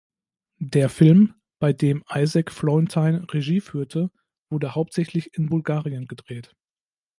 [0.63, 4.09] Der Film, bei dem Isaac Florentine Regie führte,
[4.49, 6.55] wurde hauptsächlich in Bulgarien gedreht.